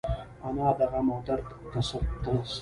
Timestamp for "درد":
1.27-1.47